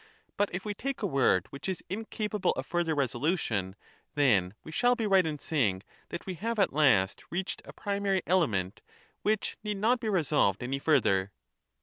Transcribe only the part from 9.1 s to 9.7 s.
which